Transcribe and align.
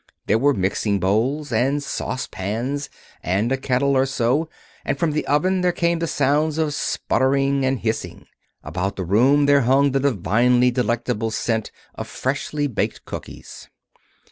There 0.25 0.39
were 0.39 0.55
mixing 0.55 0.99
bowls, 0.99 1.51
and 1.51 1.83
saucepans, 1.83 2.89
and 3.21 3.51
a 3.51 3.55
kettle 3.55 3.95
or 3.95 4.07
so, 4.07 4.49
and 4.83 4.97
from 4.97 5.11
the 5.11 5.27
oven 5.27 5.61
there 5.61 5.71
came 5.71 5.99
the 5.99 6.07
sounds 6.07 6.57
of 6.57 6.73
sputtering 6.73 7.63
and 7.63 7.77
hissing. 7.77 8.25
About 8.63 8.95
the 8.95 9.05
room 9.05 9.45
there 9.45 9.61
hung 9.61 9.91
the 9.91 9.99
divinely 9.99 10.71
delectable 10.71 11.29
scent 11.29 11.69
of 11.93 12.07
freshly 12.07 12.65
baked 12.65 13.05
cookies. 13.05 13.69